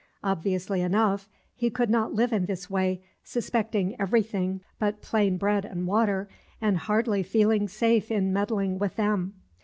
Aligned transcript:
Obviously 0.23 0.81
enough, 0.81 1.29
he 1.55 1.69
could 1.69 1.91
not 1.91 2.11
live 2.11 2.33
in 2.33 2.47
this 2.47 2.71
way, 2.71 3.03
suspecting 3.23 3.95
everything 4.01 4.61
but 4.79 4.99
plain 5.03 5.37
bread 5.37 5.63
and 5.63 5.85
water, 5.85 6.27
and 6.59 6.75
hardly 6.75 7.21
feeling 7.21 7.67
safe 7.67 8.09
in 8.09 8.33
meddling 8.33 8.79
with 8.79 8.95
them. 8.95 9.35